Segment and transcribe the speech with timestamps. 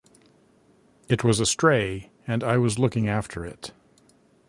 [1.09, 3.71] It was a stray and I was looking after it.